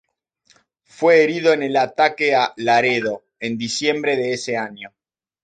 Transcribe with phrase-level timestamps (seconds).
[0.85, 4.91] Fue herido en el ataque a Laredo, en diciembre de ese año.